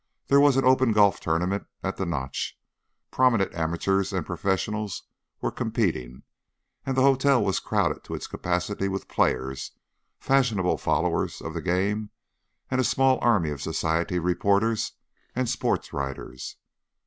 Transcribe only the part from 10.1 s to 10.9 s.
fashionable